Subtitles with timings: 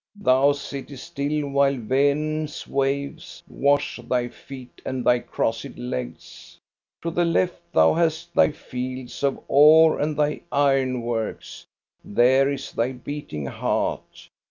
[0.19, 6.57] Thou sittest still, while Vanern's waves wash thy feet and thy crossed legs.
[7.03, 11.67] To the left thou hast thy fields of ore and thy iron PATRON JULIUS
[12.01, 12.03] 327 works.
[12.03, 14.29] There is thy beating heart.